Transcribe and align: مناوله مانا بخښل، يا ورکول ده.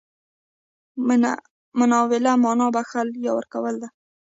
مناوله 1.79 2.31
مانا 2.43 2.67
بخښل، 2.75 3.09
يا 3.25 3.31
ورکول 3.35 3.75
ده. 3.81 3.87